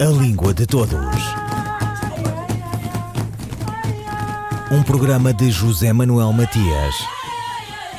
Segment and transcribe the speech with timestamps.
[0.00, 0.96] A Língua de Todos.
[4.72, 6.94] Um programa de José Manuel Matias,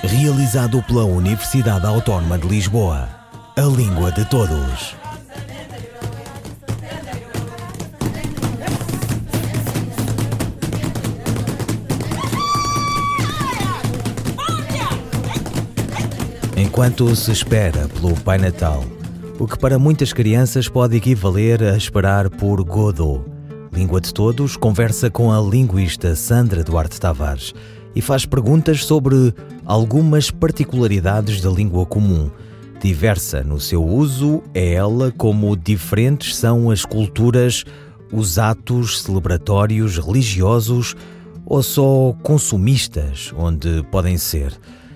[0.02, 3.08] realizado pela Universidade Autónoma de Lisboa.
[3.56, 4.96] A Língua de Todos.
[16.58, 18.84] Enquanto se espera pelo Pai Natal,
[19.42, 23.24] o que para muitas crianças pode equivaler a esperar por Godot.
[23.74, 27.52] Língua de Todos conversa com a linguista Sandra Duarte Tavares
[27.96, 29.34] e faz perguntas sobre
[29.66, 32.30] algumas particularidades da língua comum.
[32.80, 37.66] Diversa no seu uso é ela como diferentes são as culturas,
[38.14, 40.96] os atos celebratórios religiosos
[41.48, 44.54] ou só consumistas, onde podem ser.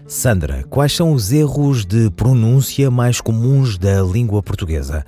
[0.08, 5.04] Sandra, quais são os erros de pronúncia mais comuns da língua portuguesa?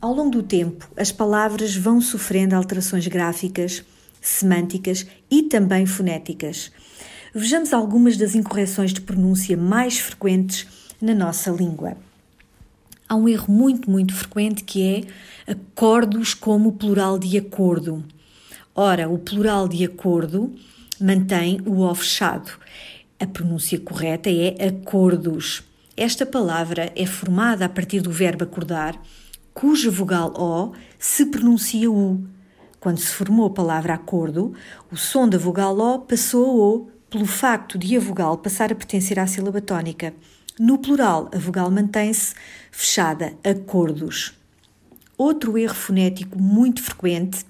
[0.00, 3.82] Ao longo do tempo, as palavras vão sofrendo alterações gráficas,
[4.20, 6.70] semânticas e também fonéticas.
[7.34, 10.64] Vejamos algumas das incorreções de pronúncia mais frequentes
[11.02, 11.96] na nossa língua.
[13.08, 14.80] Há um erro muito, muito frequente que
[15.46, 18.04] é acordos como plural de acordo.
[18.72, 20.54] Ora, o plural de acordo
[21.00, 22.52] mantém o O fechado.
[23.18, 25.62] A pronúncia correta é acordos.
[25.96, 29.00] Esta palavra é formada a partir do verbo acordar,
[29.54, 32.22] cuja vogal O se pronuncia U.
[32.78, 34.52] Quando se formou a palavra acordo,
[34.92, 38.74] o som da vogal O passou a O pelo facto de a vogal passar a
[38.74, 40.12] pertencer à sílaba tónica.
[40.60, 42.34] No plural, a vogal mantém-se
[42.70, 44.34] fechada, acordos.
[45.16, 47.46] Outro erro fonético muito frequente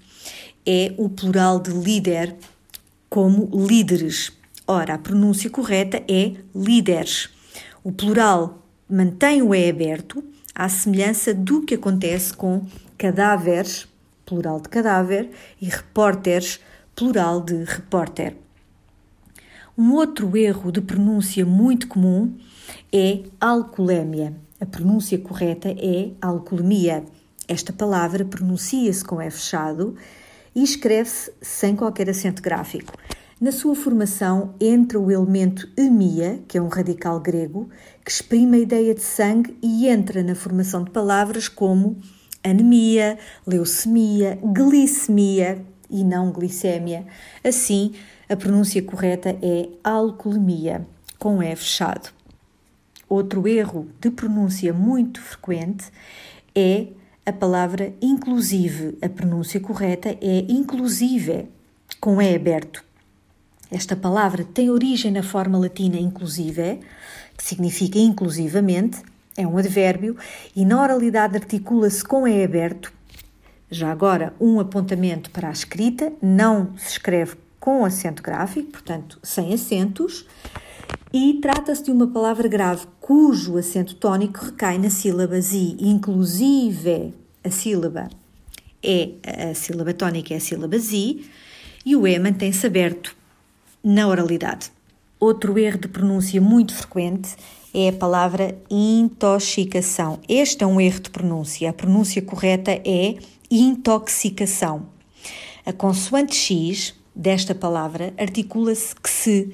[0.64, 2.37] é o plural de líder
[3.11, 4.31] como líderes.
[4.69, 7.31] Ora, a pronúncia correta é líderes.
[7.84, 12.67] O plural mantém o E aberto, à semelhança do que acontece com
[12.98, 13.87] cadáveres,
[14.25, 16.59] plural de cadáver, e repórteres,
[16.97, 18.37] plural de repórter.
[19.78, 22.37] Um outro erro de pronúncia muito comum
[22.93, 24.34] é alcoolemia.
[24.60, 27.05] A pronúncia correta é alcoolemia.
[27.47, 29.94] Esta palavra pronuncia-se com E fechado
[30.53, 32.94] e escreve-se sem qualquer acento gráfico.
[33.39, 37.69] Na sua formação entra o elemento emia, que é um radical grego,
[38.03, 41.99] que exprime a ideia de sangue e entra na formação de palavras como
[42.43, 47.07] anemia, leucemia, glicemia e não glicémia.
[47.45, 47.93] Assim,
[48.27, 50.87] a pronúncia correta é alcoolemia,
[51.19, 52.09] com E fechado.
[53.07, 55.93] Outro erro de pronúncia muito frequente
[56.55, 56.87] é
[57.27, 58.97] a palavra inclusive.
[59.03, 61.51] A pronúncia correta é inclusive,
[62.01, 62.87] com E aberto.
[63.71, 66.81] Esta palavra tem origem na forma latina inclusive,
[67.37, 69.03] que significa inclusivamente,
[69.37, 70.16] é um advérbio,
[70.54, 72.93] e na oralidade articula-se com E aberto.
[73.71, 79.53] Já agora, um apontamento para a escrita, não se escreve com acento gráfico, portanto, sem
[79.53, 80.25] acentos,
[81.12, 87.12] e trata-se de uma palavra grave cujo acento tónico recai na sílaba zi, inclusive
[87.43, 88.09] a sílaba
[88.82, 89.10] é
[89.50, 91.25] a sílaba tónica é a sílaba zi
[91.84, 93.16] e o e mantém-se aberto
[93.87, 94.73] na oralidade.
[95.21, 97.37] Outro erro de pronúncia muito frequente
[97.73, 100.19] é a palavra intoxicação.
[100.29, 101.71] Este é um erro de pronúncia.
[101.71, 103.15] A pronúncia correta é
[103.49, 104.89] intoxicação.
[105.65, 109.53] A consoante X desta palavra articula-se que se,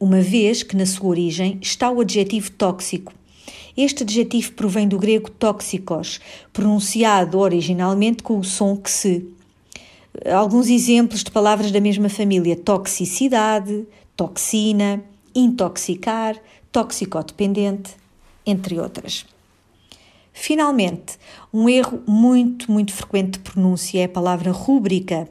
[0.00, 3.12] uma vez que na sua origem está o adjetivo tóxico.
[3.76, 6.18] Este adjetivo provém do grego tóxicos,
[6.50, 9.28] pronunciado originalmente com o som que se
[10.26, 15.02] alguns exemplos de palavras da mesma família: toxicidade, toxina,
[15.34, 16.36] intoxicar,
[16.72, 17.92] toxicodependente,
[18.46, 19.24] entre outras.
[20.32, 21.18] Finalmente,
[21.52, 25.28] um erro muito, muito frequente de pronúncia é a palavra rúbrica,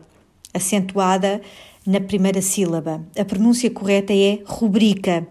[0.54, 1.42] acentuada
[1.86, 3.02] na primeira sílaba.
[3.18, 5.28] A pronúncia correta é rubrica.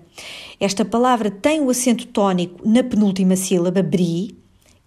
[0.59, 4.38] Esta palavra tem o acento tónico na penúltima sílaba, bri,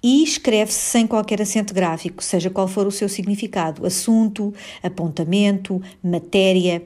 [0.03, 6.83] e escreve-se sem qualquer acento gráfico, seja qual for o seu significado, assunto, apontamento, matéria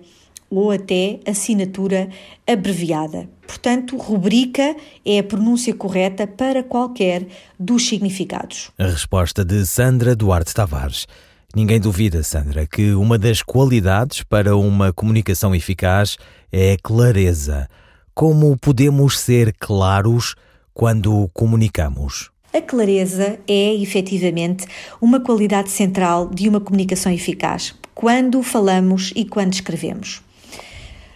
[0.50, 2.10] ou até assinatura
[2.46, 3.28] abreviada.
[3.48, 4.76] Portanto, rubrica
[5.06, 7.28] é a pronúncia correta para qualquer
[7.60, 8.72] dos significados.
[8.78, 11.08] A resposta de Sandra Duarte Tavares.
[11.56, 16.18] Ninguém duvida, Sandra, que uma das qualidades para uma comunicação eficaz
[16.52, 17.70] é a clareza.
[18.14, 20.36] Como podemos ser claros
[20.74, 22.35] quando comunicamos?
[22.56, 24.66] A clareza é, efetivamente,
[25.02, 30.22] uma qualidade central de uma comunicação eficaz, quando falamos e quando escrevemos.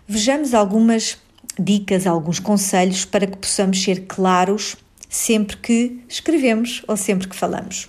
[0.06, 1.18] Vejamos algumas
[1.58, 4.76] dicas, alguns conselhos para que possamos ser claros
[5.08, 7.88] sempre que escrevemos ou sempre que falamos.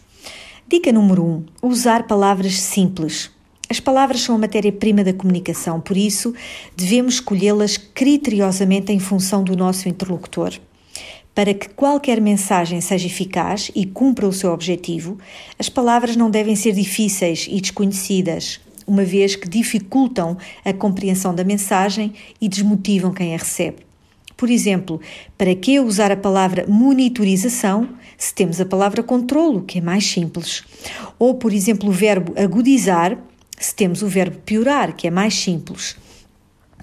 [0.69, 3.33] Dica número 1: um, usar palavras simples.
[3.69, 6.33] As palavras são a matéria-prima da comunicação, por isso
[6.77, 10.53] devemos escolhê-las criteriosamente em função do nosso interlocutor.
[11.41, 15.17] Para que qualquer mensagem seja eficaz e cumpra o seu objetivo,
[15.59, 21.43] as palavras não devem ser difíceis e desconhecidas, uma vez que dificultam a compreensão da
[21.43, 23.79] mensagem e desmotivam quem a recebe.
[24.37, 25.01] Por exemplo,
[25.39, 27.89] para que usar a palavra monitorização
[28.19, 30.63] se temos a palavra controlo, que é mais simples?
[31.19, 33.17] Ou, por exemplo, o verbo agudizar
[33.59, 35.97] se temos o verbo piorar, que é mais simples.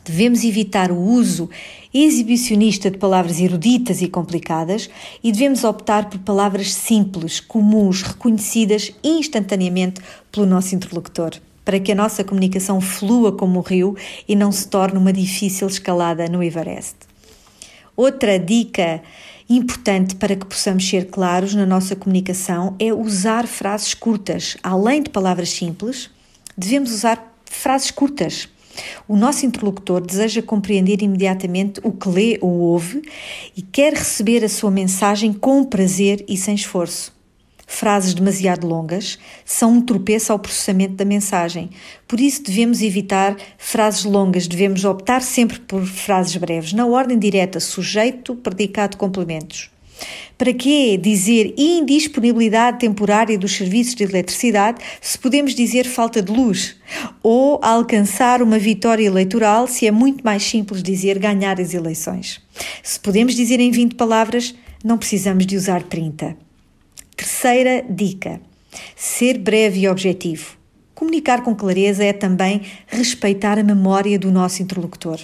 [0.07, 1.50] Devemos evitar o uso
[1.94, 4.89] exibicionista de palavras eruditas e complicadas
[5.21, 10.00] e devemos optar por palavras simples, comuns, reconhecidas instantaneamente
[10.31, 11.31] pelo nosso interlocutor,
[11.65, 15.68] para que a nossa comunicação flua como o rio e não se torne uma difícil
[15.68, 16.95] escalada no Everest.
[17.94, 19.01] Outra dica
[19.50, 25.09] importante para que possamos ser claros na nossa comunicação é usar frases curtas, além de
[25.09, 26.09] palavras simples
[26.57, 28.48] devemos usar frases curtas.
[29.07, 33.01] O nosso interlocutor deseja compreender imediatamente o que lê ou ouve
[33.56, 37.15] e quer receber a sua mensagem com prazer e sem esforço.
[37.69, 41.69] Frases demasiado longas são um tropeço ao processamento da mensagem.
[42.07, 47.59] Por isso, devemos evitar frases longas, devemos optar sempre por frases breves, na ordem direta,
[47.59, 49.69] sujeito, predicado, complementos.
[50.38, 56.75] Para que dizer indisponibilidade temporária dos serviços de eletricidade se podemos dizer falta de luz?
[57.23, 62.39] Ou alcançar uma vitória eleitoral se é muito mais simples dizer ganhar as eleições?
[62.83, 64.53] Se podemos dizer em 20 palavras,
[64.83, 66.38] não precisamos de usar 30.
[67.15, 68.39] Terceira dica:
[68.95, 70.55] ser breve e objetivo.
[70.94, 75.19] Comunicar com clareza é também respeitar a memória do nosso interlocutor.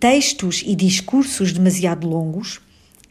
[0.00, 2.60] Textos e discursos demasiado longos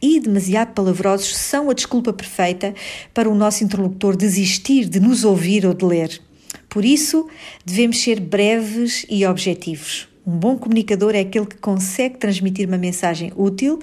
[0.02, 2.74] e demasiado palavrosos são a desculpa perfeita
[3.14, 6.20] para o nosso interlocutor desistir de nos ouvir ou de ler.
[6.68, 7.28] Por isso,
[7.64, 10.08] devemos ser breves e objetivos.
[10.26, 13.78] Um bom comunicador é aquele que consegue transmitir uma mensagem útil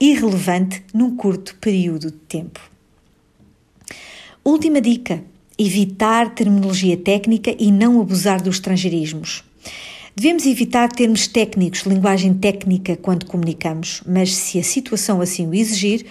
[0.00, 2.60] e relevante num curto período de tempo.
[4.44, 5.22] Última dica:
[5.58, 9.44] evitar terminologia técnica e não abusar dos estrangeirismos.
[10.14, 16.04] Devemos evitar termos técnicos, linguagem técnica, quando comunicamos, mas se a situação assim o exigir,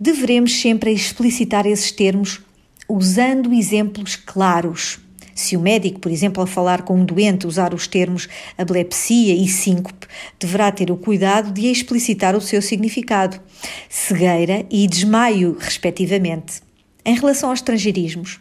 [0.00, 2.40] deveremos sempre explicitar esses termos
[2.88, 4.98] usando exemplos claros.
[5.32, 8.28] Se o médico, por exemplo, ao falar com um doente usar os termos
[8.58, 10.08] epilepsia e síncope,
[10.40, 13.40] deverá ter o cuidado de explicitar o seu significado,
[13.88, 16.62] cegueira e desmaio, respectivamente.
[17.04, 18.40] Em relação aos estrangeirismos,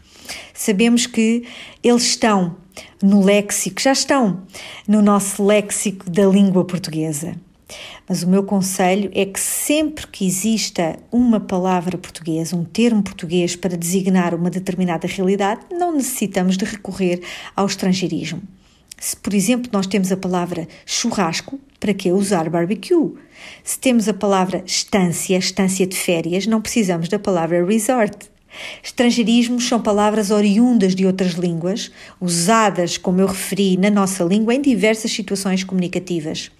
[0.53, 1.43] sabemos que
[1.83, 2.57] eles estão
[3.01, 4.43] no léxico, já estão
[4.87, 7.35] no nosso léxico da língua portuguesa.
[8.07, 13.55] Mas o meu conselho é que sempre que exista uma palavra portuguesa, um termo português
[13.55, 17.21] para designar uma determinada realidade, não necessitamos de recorrer
[17.55, 18.41] ao estrangeirismo.
[18.97, 23.13] Se, por exemplo, nós temos a palavra churrasco, para que usar barbecue?
[23.63, 28.31] Se temos a palavra estância, estância de férias, não precisamos da palavra resort.
[28.83, 34.61] Estrangeirismos são palavras oriundas de outras línguas, usadas, como eu referi, na nossa língua em
[34.61, 36.51] diversas situações comunicativas.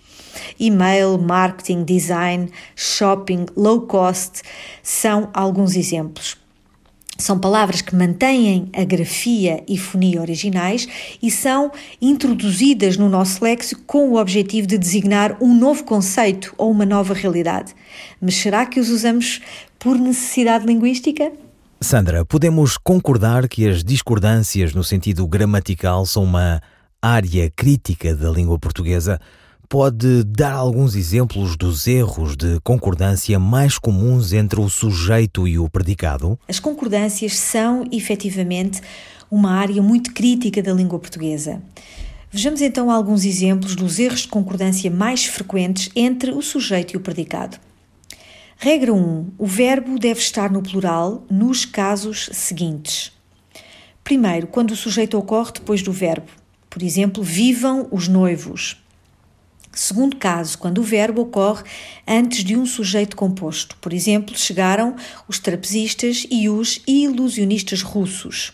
[0.60, 4.42] E-mail, marketing, design, shopping, low cost
[4.84, 6.38] são alguns exemplos.
[7.18, 10.86] São palavras que mantêm a grafia e fonia originais
[11.24, 11.72] e são
[12.02, 17.14] introduzidas no nosso léxico com o objetivo de designar um novo conceito ou uma nova
[17.14, 17.74] realidade.
[18.20, 19.42] Mas será que os usamos
[19.80, 21.32] por necessidade linguística?
[21.82, 26.62] Sandra, podemos concordar que as discordâncias no sentido gramatical são uma
[27.02, 29.20] área crítica da língua portuguesa?
[29.68, 35.70] Pode dar alguns exemplos dos erros de concordância mais comuns entre o sujeito e o
[35.70, 36.40] predicado?
[36.48, 38.82] As concordâncias são, efetivamente,
[39.30, 41.62] uma área muito crítica da língua portuguesa.
[42.32, 47.02] Vejamos então alguns exemplos dos erros de concordância mais frequentes entre o sujeito e o
[47.02, 47.58] predicado.
[48.58, 49.34] Regra 1.
[49.38, 53.12] O verbo deve estar no plural nos casos seguintes.
[54.04, 56.32] Primeiro, quando o sujeito ocorre depois do verbo.
[56.70, 58.82] Por exemplo, vivam os noivos.
[59.74, 61.64] Segundo caso, quando o verbo ocorre
[62.08, 63.76] antes de um sujeito composto.
[63.82, 64.96] Por exemplo, chegaram
[65.28, 68.54] os trapezistas e os ilusionistas russos.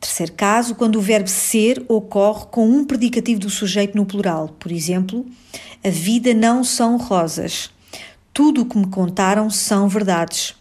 [0.00, 4.48] Terceiro caso, quando o verbo ser ocorre com um predicativo do sujeito no plural.
[4.58, 5.26] Por exemplo,
[5.84, 7.70] a vida não são rosas.
[8.38, 10.54] Tudo o que me contaram são verdades.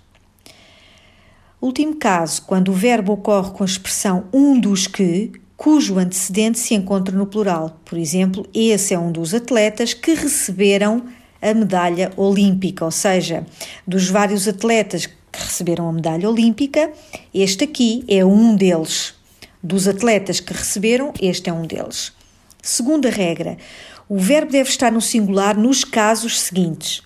[1.62, 6.74] Último caso, quando o verbo ocorre com a expressão um dos que, cujo antecedente se
[6.74, 7.80] encontra no plural.
[7.86, 11.04] Por exemplo, esse é um dos atletas que receberam
[11.40, 13.46] a medalha olímpica, ou seja,
[13.86, 16.92] dos vários atletas que receberam a medalha olímpica.
[17.32, 19.14] Este aqui é um deles.
[19.62, 22.12] Dos atletas que receberam, este é um deles.
[22.60, 23.56] Segunda regra:
[24.10, 27.06] o verbo deve estar no singular nos casos seguintes.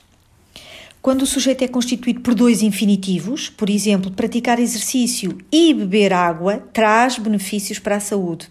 [1.02, 6.58] Quando o sujeito é constituído por dois infinitivos, por exemplo, praticar exercício e beber água,
[6.72, 8.50] traz benefícios para a saúde.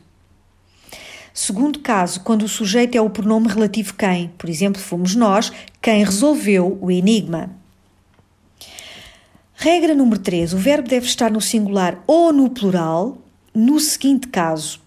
[1.33, 6.05] Segundo caso, quando o sujeito é o pronome relativo quem, por exemplo, fomos nós quem
[6.05, 7.51] resolveu o enigma.
[9.55, 10.53] Regra número 3.
[10.53, 13.19] O verbo deve estar no singular ou no plural
[13.55, 14.81] no seguinte caso: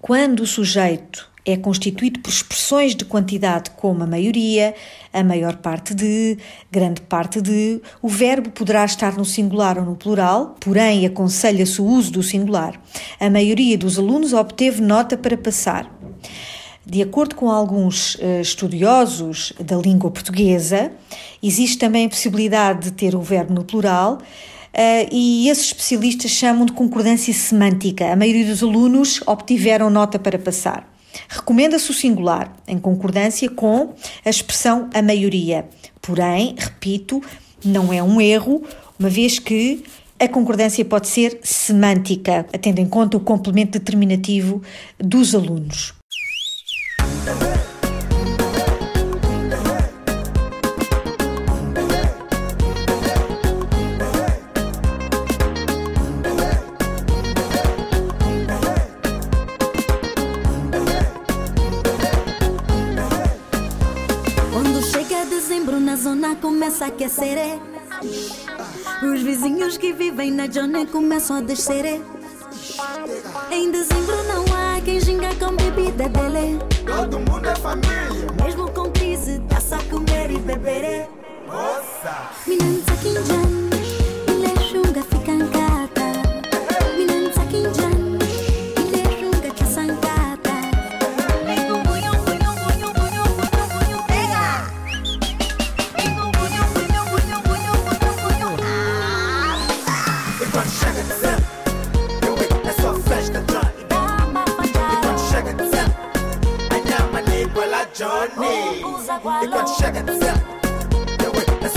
[0.00, 4.74] quando o sujeito é constituído por expressões de quantidade como a maioria,
[5.10, 6.36] a maior parte de,
[6.70, 11.86] grande parte de, o verbo poderá estar no singular ou no plural, porém aconselha-se o
[11.86, 12.78] uso do singular.
[13.18, 15.90] A maioria dos alunos obteve nota para passar.
[16.84, 20.92] De acordo com alguns uh, estudiosos da língua portuguesa,
[21.42, 24.18] existe também a possibilidade de ter o verbo no plural.
[24.74, 28.12] Uh, e esses especialistas chamam de concordância semântica.
[28.12, 30.97] A maioria dos alunos obtiveram nota para passar.
[31.28, 33.94] Recomenda-se o singular, em concordância com
[34.24, 35.68] a expressão a maioria.
[36.00, 37.22] Porém, repito,
[37.64, 38.62] não é um erro,
[38.98, 39.84] uma vez que
[40.20, 44.62] a concordância pode ser semântica, tendo em conta o complemento determinativo
[44.98, 45.97] dos alunos.
[70.28, 72.00] Vivem na Johnny começam a descer.
[73.50, 76.58] Em dezembro não há quem ginga com bebida dele.
[76.86, 78.26] Todo mundo é família.
[78.44, 81.08] Mesmo com crise, tá-se a comer e beber.
[82.46, 82.77] Meninos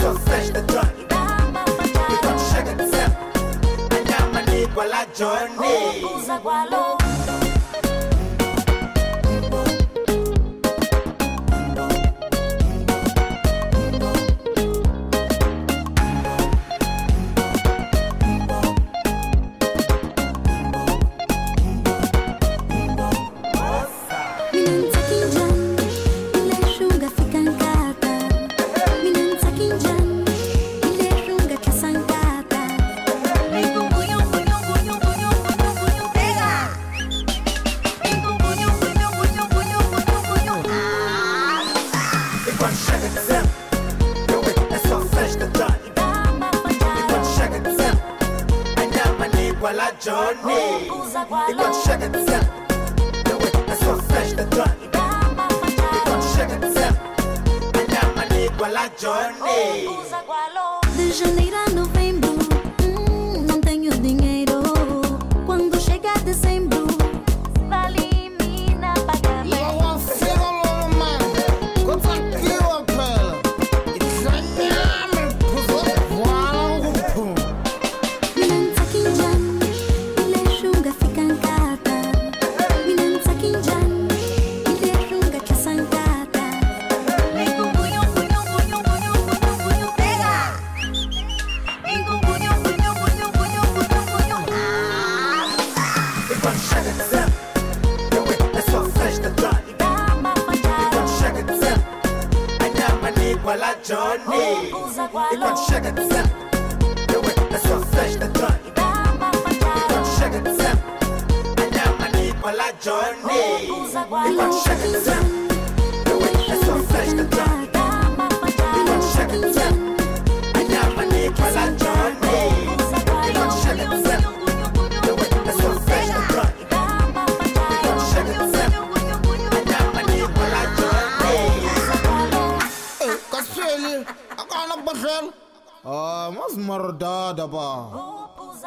[0.01, 1.05] é só festa, Johnny.
[2.10, 3.17] E quando chega dezembro,
[3.91, 5.05] a minha mania igual a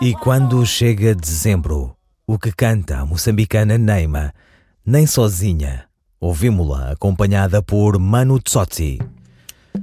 [0.00, 1.96] E quando chega dezembro,
[2.34, 4.34] o que canta a moçambicana Neima,
[4.84, 5.84] nem sozinha,
[6.20, 8.98] ouvimos-la acompanhada por Manu Tsotsi.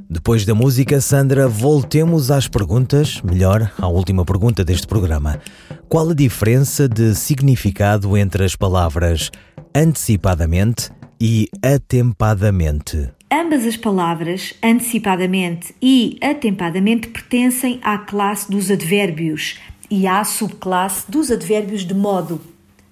[0.09, 5.39] Depois da música, Sandra, voltemos às perguntas, melhor, à última pergunta deste programa.
[5.87, 9.31] Qual a diferença de significado entre as palavras
[9.73, 10.91] antecipadamente
[11.21, 13.11] e atempadamente?
[13.31, 19.57] Ambas as palavras, antecipadamente e atempadamente, pertencem à classe dos advérbios
[19.91, 22.39] e à subclasse dos advérbios de modo,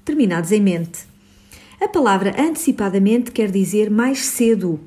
[0.04, 1.08] terminados em mente.
[1.80, 4.78] A palavra antecipadamente quer dizer mais cedo,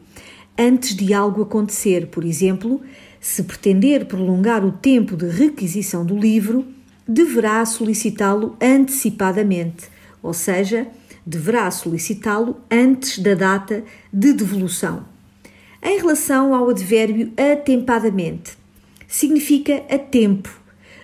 [0.58, 2.08] antes de algo acontecer.
[2.08, 2.82] Por exemplo,
[3.18, 6.66] se pretender prolongar o tempo de requisição do livro,
[7.08, 9.88] deverá solicitá-lo antecipadamente,
[10.22, 10.86] ou seja,
[11.24, 15.06] deverá solicitá-lo antes da data de devolução.
[15.82, 18.52] Em relação ao advérbio atempadamente,
[19.08, 20.61] significa a tempo,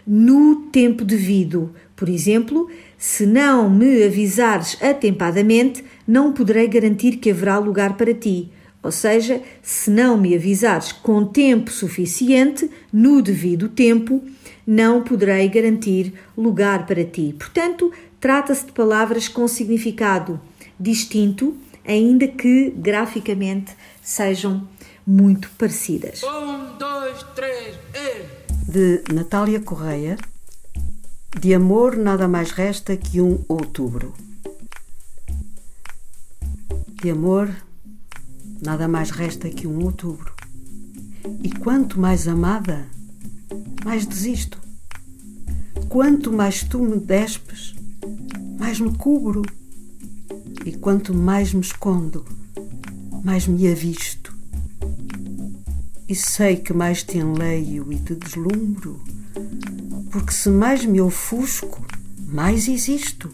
[0.08, 1.74] no tempo devido.
[1.94, 8.50] Por exemplo, se não me avisares atempadamente, não poderei garantir que haverá lugar para ti.
[8.82, 14.24] Ou seja, se não me avisares com tempo suficiente, no devido tempo,
[14.66, 17.34] não poderei garantir lugar para ti.
[17.36, 20.40] Portanto, trata-se de palavras com significado
[20.80, 21.54] distinto,
[21.86, 24.66] ainda que graficamente sejam
[25.06, 26.22] muito parecidas.
[26.22, 28.37] Um, dois, três, e...
[28.70, 30.18] De Natália Correia,
[31.40, 34.12] de amor nada mais resta que um outubro.
[37.02, 37.50] De amor
[38.60, 40.34] nada mais resta que um outubro.
[41.42, 42.86] E quanto mais amada,
[43.86, 44.60] mais desisto.
[45.88, 47.74] Quanto mais tu me despes,
[48.58, 49.40] mais me cubro.
[50.66, 52.22] E quanto mais me escondo,
[53.24, 54.27] mais me avisto.
[56.08, 59.02] E sei que mais te enleio e te deslumbro,
[60.10, 61.84] porque se mais me ofusco,
[62.26, 63.28] mais existo.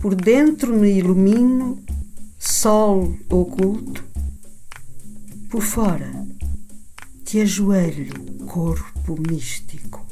[0.00, 1.80] Por dentro me ilumino,
[2.38, 4.04] sol oculto,
[5.48, 6.26] por fora
[7.28, 10.06] te ajoelho, corpo místico.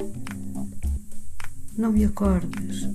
[1.75, 2.87] Não me acordes.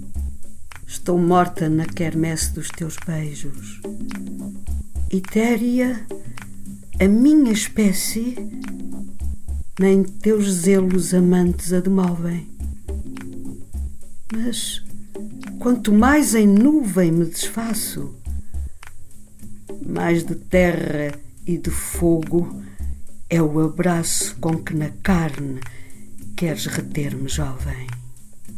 [0.87, 3.81] Estou morta na quermesse dos teus beijos.
[5.11, 6.07] Etérea,
[7.03, 8.37] a minha espécie,
[9.77, 12.47] nem teus zelos amantes a demovem.
[14.33, 14.85] Mas
[15.59, 18.15] quanto mais em nuvem me desfaço,
[19.85, 22.63] mais de terra e de fogo
[23.29, 25.59] é o abraço com que na carne
[26.37, 27.89] queres reter-me, jovem.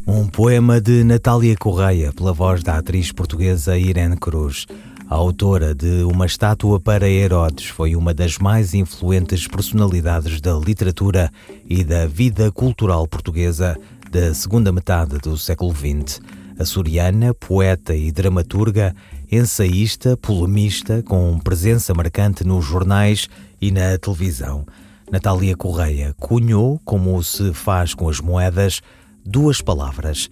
[0.06, 4.66] Um poema de Natália Correia, pela voz da atriz portuguesa Irene Cruz.
[5.14, 11.30] A autora de Uma Estátua para Herodes foi uma das mais influentes personalidades da literatura
[11.64, 13.78] e da vida cultural portuguesa
[14.10, 16.20] da segunda metade do século XX.
[16.58, 18.92] Açoriana, poeta e dramaturga,
[19.30, 23.28] ensaísta, polemista, com presença marcante nos jornais
[23.60, 24.66] e na televisão.
[25.12, 28.80] Natália Correia cunhou, como se faz com as moedas,
[29.24, 30.28] duas palavras: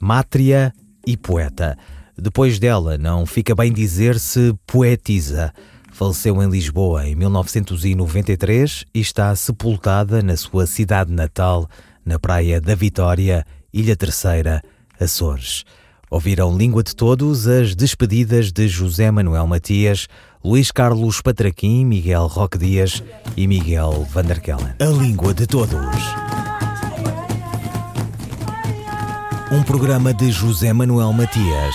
[0.00, 0.72] mátria
[1.06, 1.76] e poeta.
[2.16, 5.52] Depois dela, não fica bem dizer se poetiza.
[5.92, 11.68] Faleceu em Lisboa em 1993 e está sepultada na sua cidade natal,
[12.04, 14.62] na Praia da Vitória, Ilha Terceira,
[14.98, 15.64] Açores.
[16.10, 20.08] Ouviram Língua de Todos as despedidas de José Manuel Matias,
[20.44, 23.02] Luís Carlos Patraquim, Miguel Roque Dias
[23.36, 24.74] e Miguel Vanderkellen.
[24.78, 25.78] A Língua de Todos.
[29.50, 31.74] Um programa de José Manuel Matias,